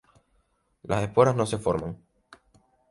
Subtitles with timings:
[0.81, 1.95] Las esporas no se forman.